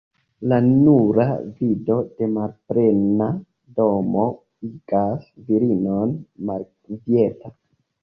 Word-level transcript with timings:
La 0.51 0.57
nura 0.67 1.25
vido 1.59 1.97
de 2.21 2.31
malplena 2.39 3.29
domo 3.79 4.27
igas 4.73 5.33
virinon 5.53 6.21
malkvieta. 6.53 7.59